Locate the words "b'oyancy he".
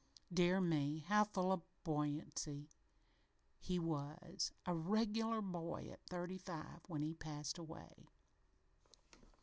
1.85-3.77